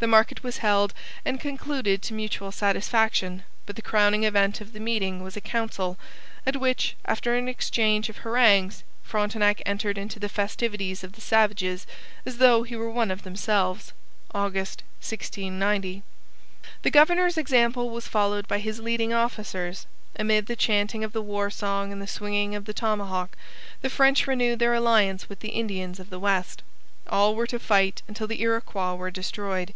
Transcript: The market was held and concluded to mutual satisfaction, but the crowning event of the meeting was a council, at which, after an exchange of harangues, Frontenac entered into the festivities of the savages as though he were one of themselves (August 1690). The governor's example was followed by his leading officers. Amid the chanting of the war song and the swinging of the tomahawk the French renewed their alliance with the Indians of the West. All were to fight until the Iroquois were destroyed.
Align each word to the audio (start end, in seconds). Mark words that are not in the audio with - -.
The 0.00 0.06
market 0.06 0.44
was 0.44 0.58
held 0.58 0.94
and 1.24 1.40
concluded 1.40 2.02
to 2.02 2.14
mutual 2.14 2.52
satisfaction, 2.52 3.42
but 3.66 3.74
the 3.74 3.82
crowning 3.82 4.22
event 4.22 4.60
of 4.60 4.72
the 4.72 4.78
meeting 4.78 5.24
was 5.24 5.36
a 5.36 5.40
council, 5.40 5.98
at 6.46 6.54
which, 6.56 6.94
after 7.04 7.34
an 7.34 7.48
exchange 7.48 8.08
of 8.08 8.18
harangues, 8.18 8.84
Frontenac 9.02 9.60
entered 9.66 9.98
into 9.98 10.20
the 10.20 10.28
festivities 10.28 11.02
of 11.02 11.14
the 11.14 11.20
savages 11.20 11.84
as 12.24 12.38
though 12.38 12.62
he 12.62 12.76
were 12.76 12.88
one 12.88 13.10
of 13.10 13.24
themselves 13.24 13.92
(August 14.32 14.82
1690). 15.00 16.04
The 16.82 16.90
governor's 16.92 17.36
example 17.36 17.90
was 17.90 18.06
followed 18.06 18.46
by 18.46 18.60
his 18.60 18.78
leading 18.78 19.12
officers. 19.12 19.88
Amid 20.14 20.46
the 20.46 20.54
chanting 20.54 21.02
of 21.02 21.12
the 21.12 21.20
war 21.22 21.50
song 21.50 21.90
and 21.90 22.00
the 22.00 22.06
swinging 22.06 22.54
of 22.54 22.66
the 22.66 22.72
tomahawk 22.72 23.36
the 23.80 23.90
French 23.90 24.28
renewed 24.28 24.60
their 24.60 24.74
alliance 24.74 25.28
with 25.28 25.40
the 25.40 25.48
Indians 25.58 25.98
of 25.98 26.08
the 26.08 26.20
West. 26.20 26.62
All 27.10 27.34
were 27.34 27.46
to 27.46 27.58
fight 27.58 28.02
until 28.06 28.26
the 28.26 28.42
Iroquois 28.42 28.92
were 28.94 29.10
destroyed. 29.10 29.72